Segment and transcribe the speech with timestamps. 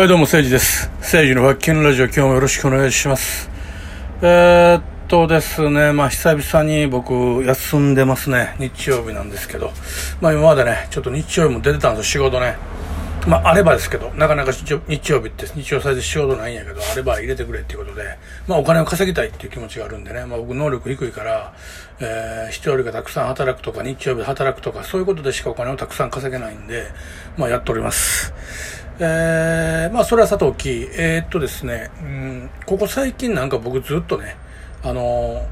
[0.00, 0.88] はい、どうも、誠治です。
[1.00, 3.50] 誠治の発見ラジオ、今日もよろしくお願いします。
[4.22, 8.56] えー、っとですね、まあ、久々に僕、休んでますね。
[8.58, 9.72] 日曜日なんですけど。
[10.22, 12.56] まあ、今までね、ちょっと日曜日も出てたんですよ、仕事ね。
[13.26, 18.16] まあ、あればですけど、なかなか日曜日って日曜祭で仕事ないんやけど、あれば入れてくれっていうことで、
[18.48, 21.52] まあ、お金を稼ぎたいっていう気持ちがあるんでね、まあ、僕能力低いから、
[22.00, 26.86] えー、人よりがたくさん働くとか、日曜日働くとか、そういうことでしかお金をたくさん稼げないんで、
[27.36, 28.32] まあ、やっております。
[29.02, 34.36] えー、まあ、それはさておき、えー、っとですね、うん、ここ最近なんか僕ずっとね、
[34.82, 35.42] あの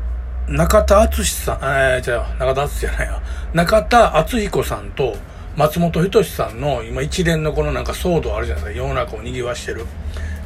[0.49, 3.23] ー、中田敦さん、えー、じゃ、中田敦じゃないわ。
[3.55, 5.17] 中田敦彦さんと
[5.57, 8.83] 松本人志さんの今一連のこのなんか騒動あるじゃないですか。
[8.83, 9.87] 世の中を賑わしてる。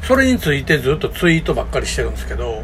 [0.01, 2.63] それについてずっとツイートばっかりしてるんですけど、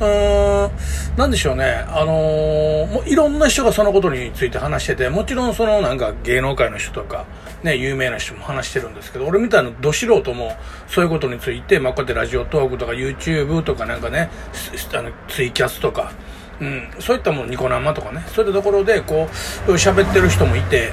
[0.00, 0.70] うーん、
[1.16, 1.84] なんでしょうね。
[1.88, 7.26] あのー、もういろんな人がそのことについて話してて、もちろんそのなんか芸能界の人とか、
[7.62, 10.56] ね、有名な人も話してるんですけど、俺みたいなど素人も
[10.86, 14.30] そういうことについて、まあ、こうやってラジオトークとか YouTube とかなんかね、
[14.94, 16.12] あのツイキャスとか、
[16.60, 19.28] うん、そういったもの、ニコ生とかね、そういったところでこ
[19.66, 20.92] う、喋ってる人もいて、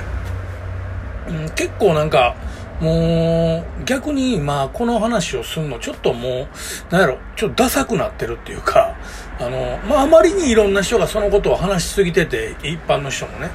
[1.29, 2.35] うん、結構なんか、
[2.81, 6.47] もう、逆に、まあ、この話をするの、ちょっとも
[6.91, 8.95] う、なんやろ、ちょっとダサくなってるっていうか、
[9.39, 13.49] あの、まあ、あまりにいろんな人がそのことを話しすぎてて、一般の人もね。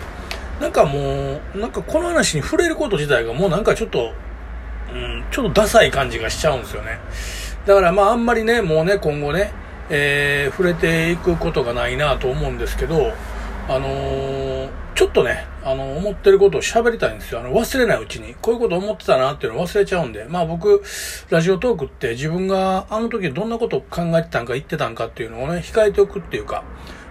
[0.60, 4.12] なんかもう、なんかこの話に触れること自体がもうなんかちょっと、
[4.92, 6.98] うん、ちょっとダサい感じがしちゃうんですよね。
[7.66, 9.52] だからまああんまりね、もうね、今後ね、
[9.88, 13.12] えー、触れていくことがないなと思うんですけど、
[13.68, 17.40] あのー、ちょっとね、あの、思ってることを喋りたいんですよ。
[17.40, 18.34] あの、忘れないうちに。
[18.42, 20.26] こういうこと思ってたなっていうのを忘れちゃうんで。
[20.28, 20.82] まあ僕、
[21.30, 26.64] ラジオトークって自分があの時どんなことを考えてたんか言ってたんかっていうのをね、控えておくっていうか、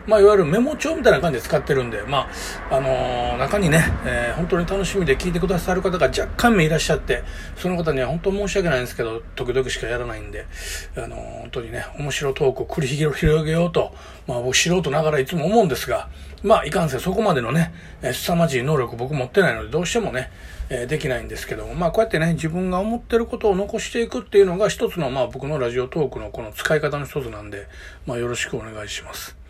[0.07, 2.27] まあ、いわゆるメモ帳みたいな感じで使ってるんで、ま
[2.69, 7.23] あ、あのー、中にね、えー、本当に楽しみで聞いてくださる方が若干名いらっしゃって、
[7.55, 10.47] その方には本当申し訳ないんですけど、時々しかやらないんで、
[10.95, 13.93] あのー、本当にね、面白トークを繰り広げようと、
[14.27, 16.09] まあ僕素人ながらいつも思うんですが、
[16.43, 20.31] まあ、いかんせんそこまでのね、えー、凄まじい能力僕持ってないので、どうしてもね、
[20.69, 27.67] えー、できないんですけども、まあこうやってね、自分が思ってることを残していくっていうのが一つの、まあ僕のラジオトークのこの使い方の一つなんで、
[28.07, 29.40] まあよろしくお願いします。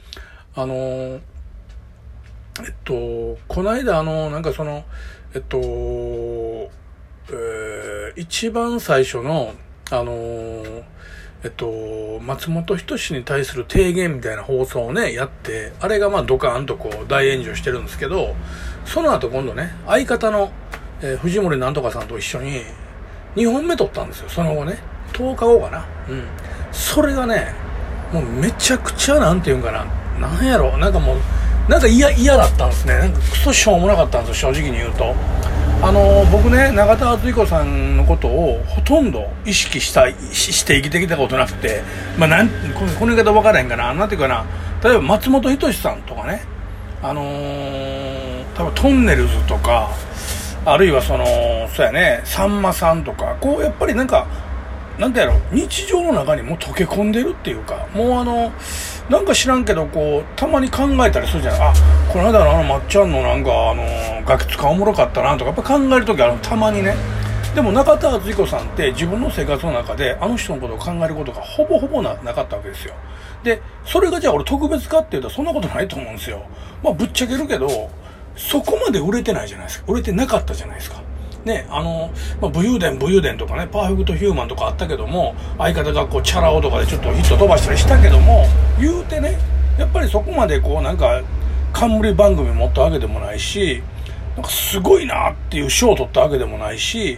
[0.53, 1.21] あのー、
[2.65, 4.83] えっと、この間あの、なんかその、
[5.33, 9.53] えっと、えー、一番最初の、
[9.91, 10.83] あのー、
[11.45, 18.35] えっと、松本人志に対する提言みたいな放送をね、やって、あれがまあドカーンとこう大炎上してるんですけど、
[18.83, 20.51] その後今度ね、相方の、
[21.01, 22.61] えー、藤森なんとかさんと一緒に
[23.35, 24.79] 2本目撮ったんですよ、その後ね。
[25.13, 25.85] 10日後かな。
[26.09, 26.25] うん。
[26.73, 27.53] それがね、
[28.11, 29.85] もうめちゃくちゃなんていうんかな、
[30.21, 30.77] なんやろ？
[30.77, 31.17] なんかもう、
[31.69, 32.97] なんか嫌、嫌だったんですね。
[32.97, 35.13] なんかクソしょうもなかったんですよ、正直に言うと。
[35.83, 41.81] あの、僕ね、永田敦彦さんのことをほとんど意識した、して生きてきたことなくて、
[42.17, 43.93] まあなん、この言い方分からへんかな。
[43.93, 44.45] なんていうかな、
[44.83, 46.43] 例えば松本人志さんとかね、
[47.01, 49.89] あのー、多分トンネルズとか、
[50.63, 51.25] あるいはその、
[51.75, 54.27] そうやね、さんまさんとか、こう、やっぱりなんか、
[55.01, 55.33] なんてやろ？
[55.51, 58.51] 日常の中にもう溶け込んでるっていうか、もうあの、
[59.09, 61.61] なんか知らんけど、こう、たまに考えたりするじゃない。
[61.61, 61.73] あ、
[62.13, 63.83] この間のあのまっちゃんのなんか、あの、
[64.27, 66.93] ガキ使おもろかったなとか、やっぱ考えるときあるたまにね。
[67.55, 72.93] でも中田敦彦さんって自分の生活の中であの人のことを考えることがほぼほぼななかったわけですよ。
[73.43, 76.45] で、それがじゃあ俺特別かっていうとそんなことないと思うんですよ。
[76.83, 77.89] まあぶっちゃけるけど、
[78.37, 79.91] そこまで売れてないじゃないですか。
[79.91, 81.01] 売れてなかったじゃないですか。
[81.45, 88.45] ね、あの、まあ、武勇伝、武勇伝とかね、パーフェクトヒューマンとかあったけども、相方がこう、チャラ男とかでちょっとヒット飛ばしたりしたけども、
[88.79, 89.37] 言うてね、
[89.77, 91.21] やっぱりそこまでこう、なんか、
[91.73, 93.81] 冠番組持ったわけでもないし、
[94.35, 97.17] なんかすごいなっていう賞を取ったわけでもないし、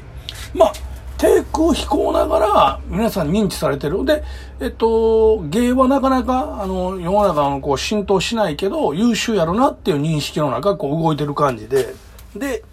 [0.53, 0.73] まあ、
[1.17, 4.03] 低空飛行ながら皆さん認知されてる。
[4.05, 4.23] で、
[4.59, 11.93] えっと、芸はなかなか、あの、世の中のこう浸透しないけど、優秀やろなっていう認識の中、こう動いてる感じで、
[12.35, 12.63] で、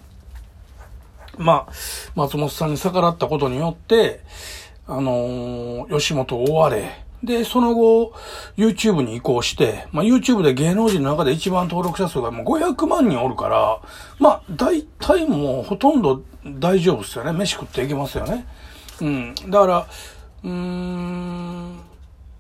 [1.38, 1.72] まあ、
[2.14, 4.20] 松本さんに逆らったことによって、
[4.86, 8.14] あのー、吉本を追われ、で、その後、
[8.56, 13.80] YouTube に移行して、まあ、YouTube で芸能人の中で一番登録者数がもう500万人おるから、
[14.18, 17.32] まあ、大体もうほとんど大丈夫っすよね。
[17.32, 18.46] 飯食っていけますよね。
[19.02, 19.34] うん。
[19.48, 19.86] だから、
[20.42, 21.80] うーん、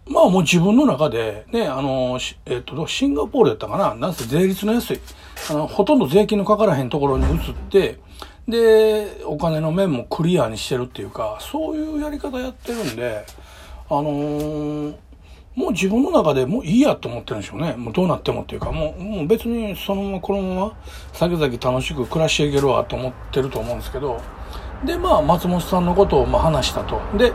[0.06, 5.00] まあもう自分の中で、ね、あの、えっと、シンガポールやったかななんせ税率の安い、
[5.50, 7.98] あの、ほとんど税金のかからへんところに移って、
[8.48, 13.24] で、お金の面もクリアにしてるっていうか、そういうやり方やってるんで、
[13.88, 14.94] あのー、
[15.56, 17.74] もう自分の中でもういいやと思ってるんでしょうね。
[17.74, 20.76] もうどうなってもっていうか、もうもう別にそのままこのまま
[21.12, 24.20] 先々楽しく暮らしていけるわと思ってると思うんですけど、
[24.84, 27.00] で、まあ、松本さんのことをま話したと。
[27.18, 27.32] で、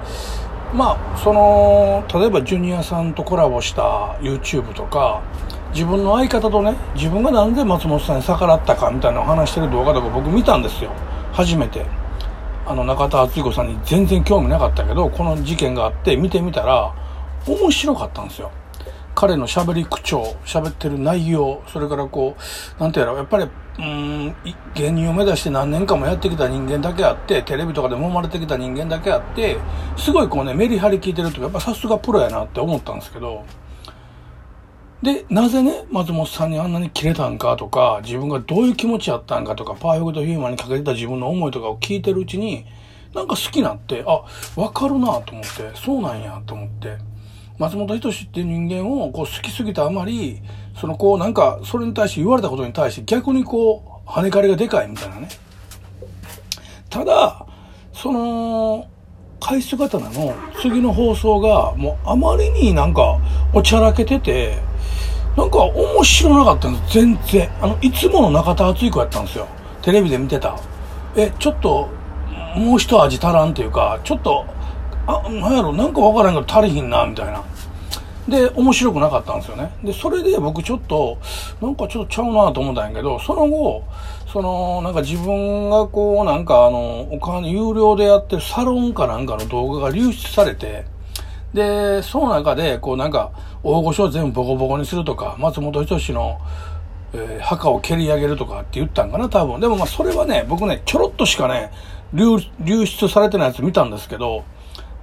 [0.74, 5.22] まあ、その、例えばジュニアさんとコラボした YouTube とか、
[5.75, 10.89] 自分の相方とね、自分がなんで松本さんに逆らったかみたいなのを話してる動画とか僕見たんですよ。
[11.33, 11.86] 初めて。
[12.66, 16.95] あの、中田敦彦さんに全然興味なかったけど、この事件があって見てみたら、
[17.45, 18.51] 面白かったんですよ。
[19.16, 22.38] 彼の喋り口調、喋ってる内容、それからこ
[22.80, 23.45] う、なんていうの、やっぱり、
[23.78, 24.36] うん、
[24.75, 29.57] 芸人を目指して何年間もやってきた人間だけあって、テレビとかで揉まれてきた人間だけあって、
[29.98, 33.44] すごいこうね、メリハリ聞いてるとやっぱさすがプロやなって思ったんですけど、
[35.06, 42.66] で、なぜね、松本さんにあんなにキレたんかとか、自分がどういう気持ちやったんかとか、パーフェクトヒューマンにかけてた自分の思いとかを聞いてるうちに、
[43.13, 44.24] なんか好きになって、あ、
[44.60, 46.98] わかるなと思って、そうなんやと思って、
[47.60, 50.42] 松本人志っていう人間をこう好きすぎたあまり、
[50.75, 55.30] そのこうなんか、それに対して言われたことに対して逆にこう、跳ね返りがでかいみたいなね。
[56.90, 57.46] ただ、
[57.94, 58.88] その、
[59.40, 63.19] 返す刀の次の放送がもうあまりになんか
[63.54, 64.57] おちゃらけてて、
[65.35, 67.49] なんか面白なかったんです、全然。
[67.61, 69.47] あの、いつもの中田敦彦やったんですよ。
[69.81, 70.57] テレビで見てた。
[71.15, 71.89] え、ちょっと、
[72.55, 74.45] もう一味足らんっていうか、ちょっと、
[75.07, 77.43] あ、なんやろ、なんかわからんけど足りひんな、みたいな。
[78.27, 79.71] で、面白くなかったんですよね。
[79.83, 81.17] で、それで僕ちょっと、
[81.61, 83.83] なんかちょっとちゃうなと思ったんやけど、その後、
[84.31, 90.85] その、なんか自分がこう、なんかあの、お金、有料でやってるサロンかなんかの動画が流出されて、
[91.56, 93.31] で、その中で、こうなんか、
[93.63, 96.38] 大御所を全部ボコボコにするとか、松本人志の、
[97.13, 99.62] えー、墓を蹴り上げるとかって言ったんかな、多分。
[99.62, 101.72] でもまあそれはね、僕ね、ちょろっとしかね、
[102.13, 104.44] 流流出されてないやつ見たんですけど、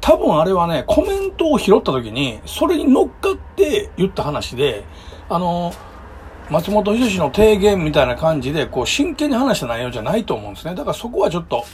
[0.03, 4.85] 多分あれはね、コメントを拾った時に、それに乗っかって言った話で、
[5.31, 5.73] あの、
[6.51, 10.75] 松本人志の提言みたいな感じで、こう、真剣に話した内容じゃないと思うんですね。
[10.75, 11.65] だからそこはちょっと、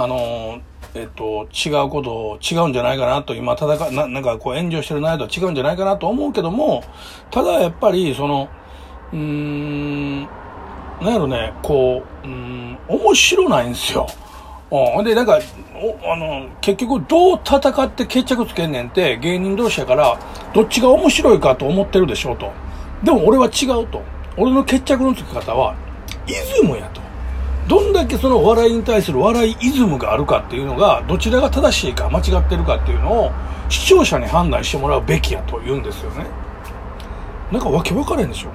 [0.00, 0.60] あの、
[0.94, 6.84] えっと、違うこと、違うんじゃないかなと、今、戦な、なんかこう、炎上してる内容とは違うんじゃないかなと思うけども、
[7.32, 8.48] ただやっぱり、その、
[9.12, 14.06] うーん、なんやろね、こう、うん、面白ないんですよ。
[14.70, 15.04] うん。
[15.04, 15.40] で、なんか、
[15.74, 20.16] おあの、結局どう戦って決着つけんねんって芸人同士やから、
[20.54, 22.52] どっちが面白いかと思ってるでしょうと。
[23.02, 24.02] でも俺は違うと。
[24.36, 25.74] 俺の決着のつき方は、
[26.28, 27.07] イズムやと。
[27.68, 33.30] どんだけその笑いに対する笑いイズムがあるかっていうのが、どちらが正しいか間違ってるかっていうのを、
[33.68, 36.26] 視聴者に判断してもらうべきやと言うんですよね。
[37.52, 38.48] なんかわけわからへんでしょ。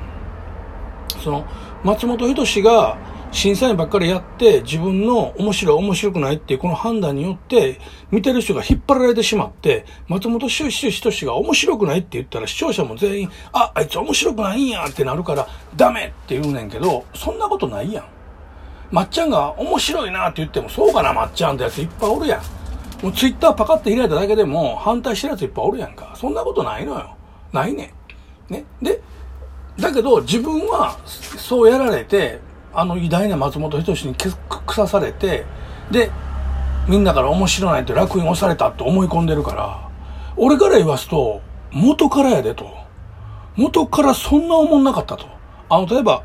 [1.23, 1.45] その、
[1.83, 2.97] 松本人志が、
[3.31, 7.79] 審査員ばっかりやって自分の面白い面白くないっていうこの判断によって
[8.11, 18.05] 見てる人が引っ張られてしまって松本人志が面白くないって言ったら視聴者も全員あ、あいつ面白くないんやってなるからダメって言うねんけどそんなことないやん。
[18.93, 23.03] まっちゃんが面白いなって言ってもそうかなまっちゃんってやついっぱいおるやん。
[23.03, 26.13] もうツイッターパカって開いただけでも反対してるやついっぱいおるやんか。
[26.15, 27.17] そんなことないのよ。
[27.51, 27.91] ないね
[28.49, 28.53] ん。
[28.53, 28.65] ね。
[28.83, 29.01] で、
[29.79, 32.39] だけど自分はそうやられて
[32.71, 35.45] あの偉大な松本人志に腐されて、
[35.89, 36.11] で、
[36.87, 39.89] みんなから面白ないって楽印押されたって思い込んでるから、
[40.37, 41.41] 俺から言わすと、
[41.71, 42.77] 元からやでと。
[43.55, 45.25] 元からそんな思んなかったと。
[45.69, 46.23] あの、例えば、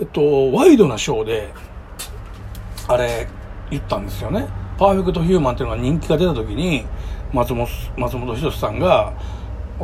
[0.00, 1.52] えっと、ワイドなショーで、
[2.88, 3.28] あれ、
[3.70, 4.48] 言ったんですよね。
[4.78, 6.86] パーフェクトヒューマンっていうのが人気が出た時に、
[7.32, 9.12] 松本、松本人志さんが、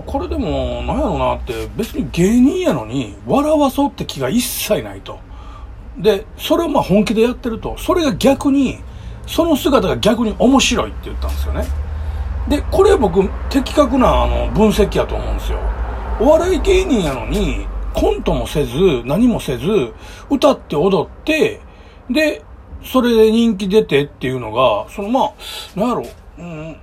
[0.06, 5.18] これでも、なんやろうなって、別に芸人やのに、笑わそうって気が一切ないと。
[5.98, 8.78] で、それをまあ本気でやってると、それが逆に、
[9.26, 11.64] その姿が逆に面白いって言ったんですよね。
[12.48, 15.58] で、これ僕、的確なあの分析やと思うんですよ。
[16.20, 19.92] お笑い芸人やのに、コントもせず、何もせず、
[20.28, 21.60] 歌って踊って、
[22.10, 22.42] で、
[22.84, 25.32] それで人気出てっていうのが、そのま
[25.76, 26.06] あ、なんやろ、
[26.38, 26.76] うん、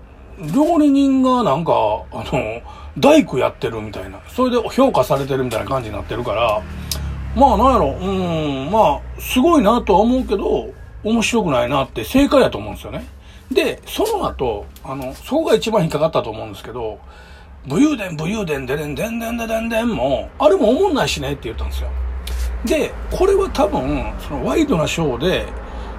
[0.53, 1.73] 料理人がなんか、
[2.11, 2.61] あの、
[2.97, 6.61] 大工やってるみたいな、それで評価されてるみたいな感じになってるから、
[7.35, 10.69] まあなんやろ、うん、まあ、すごいなとは思うけど、
[11.03, 13.05] 面白くないなって正解やと思うんですよね。
[13.51, 16.99] で、その後、あの、そこが一番引っかかったと思うんですけど、
[17.67, 21.89] 武勇伝、武勇伝、でででんでんでんでんでんも、あれも思んないしねって言ったんですよ。
[22.65, 25.45] で、これは多分、そのワイドなショーで、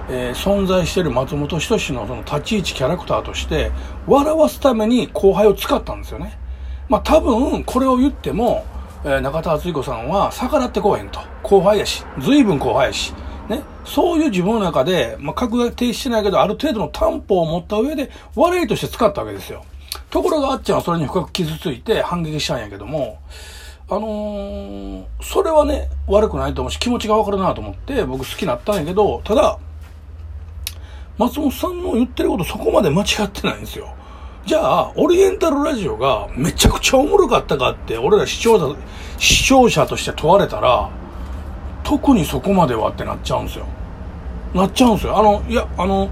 [0.09, 3.71] えー、存在している松本人志のその立ち位置キャラクターとして、
[4.07, 6.37] 笑わすために後輩を使ったんですよね。
[6.89, 8.65] まあ多分、これを言っても、
[9.05, 11.19] えー、中田敦彦さんは逆らってこうへんと。
[11.41, 13.13] 後輩やし、随分後輩やし。
[13.49, 13.61] ね。
[13.85, 19.65] そういう自分の中で、まあ、格が停止してないけど、ある程度の担保を持った上で、笑いとして使ったわけですよ。
[20.09, 23.19] ところがあっちゃんはそれに深く傷ついて反撃したんやけども、
[23.89, 29.59] あのー、それはね、悪くないと思うし、気持ちがわかるなと思って、僕好きになったんやけど、ただ、
[31.17, 33.93] 松本さんの言ってることそこまで間違ってないんですよ。
[34.45, 38.75] じゃあ、オリエンタルラジオがめちゃくちゃおもろかったかって、俺ら視聴者、
[39.17, 40.89] 視聴者として問われたら、
[41.83, 43.65] 特にそこまではってなっちゃうんですよ。
[44.53, 45.17] なっちゃうんですよ。
[45.17, 46.09] あの、いや、あの、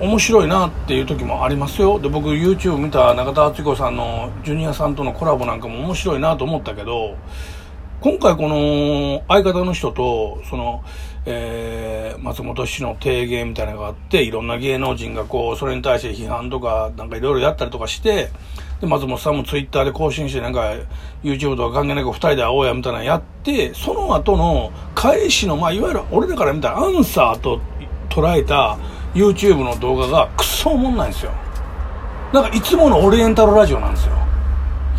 [0.00, 1.98] 面白いなっていう時もありますよ。
[1.98, 7.16] で、僕 YouTube 見た中田敦彦さんのジュニアさんとのコラボなんかも面白いなと思ったけど、
[8.00, 10.84] 今回この相方の人と、その、
[11.26, 18.30] えー、松本氏の提言みたいなのがあって、いろんな芸能人がこう、それに対して批判とか、なんかいろいろやったりとかして、
[18.80, 20.74] で、松本さんもツイッターで更新して、なんか、
[21.24, 27.60] YouTube とか関係なく二人で会おうやみたいなのやって、その後の返しの、まあ、いわゆる俺らから見たらアンサーと
[28.08, 28.78] 捉えた
[29.12, 31.32] YouTube の動画がクソおもんないんですよ。
[32.32, 34.12] なんかいつものオリエンタルラジオなんですよ。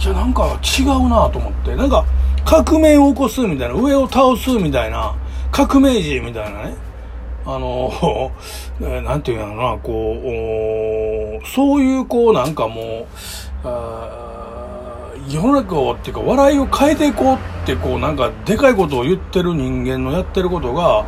[0.01, 1.75] いや、なんか違うなと思って。
[1.75, 2.03] なんか、
[2.50, 5.13] 革命を起こすみたいな、上を倒すみたいな、
[5.51, 6.74] 革命児みたいなね。
[7.46, 8.32] あの、
[8.82, 10.18] なんていうのな、こ
[11.44, 13.06] う、そういうこうなんかもう、
[15.32, 17.38] 世の中をっていうか笑いを変えていこうっ
[17.68, 21.06] てこうなんかでかいことを言ってる人間のやってることが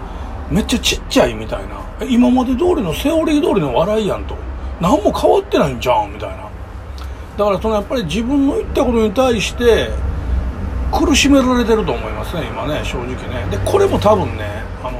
[0.52, 1.60] めっちゃちっちゃいみたい
[2.00, 2.06] な。
[2.06, 4.36] 今まで通りのセオリー通りの笑いやんと。
[4.80, 6.38] 何も変わってないんじゃんみたいな。
[7.36, 9.90] だからそのやっぱり自分の言ったことに対して
[10.92, 13.48] 苦しめられてると思いますね、今ね、正直ね。
[13.50, 15.00] で、これも多分ね、あの、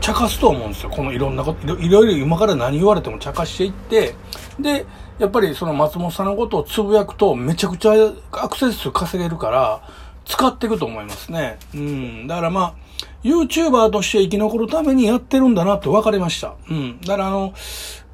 [0.00, 0.90] 茶化すと思うんですよ。
[0.90, 4.14] このいろんなこと、いろいろ今から何言われても茶化していって、
[4.58, 4.84] で、
[5.18, 7.92] やっぱりその松本さんのことをつぶやくとめちゃくちゃ
[8.32, 9.82] アクセス数稼げるから、
[10.24, 11.58] 使っていくと思いますね。
[11.74, 12.26] うん。
[12.26, 12.74] だからまあ、
[13.22, 16.54] YouTuber として生き残るためにやってるんだなって分かりました。
[16.68, 17.00] うん。
[17.00, 17.54] だからあの、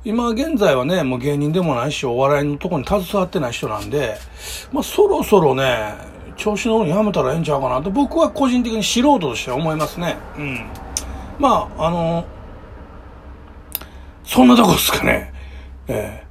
[0.04, 4.16] 今現在はね、もう芸人でもないし、お笑いのとこに携わってない人なんで、
[4.72, 10.16] まあそろそろね、調子の方にやめたらええんちゃうかなと僕は個人的に素人として思いますね。
[10.38, 10.66] うん。
[11.38, 12.24] まあ、あの、
[14.24, 15.32] そんなとこですかね。
[15.88, 16.27] ええ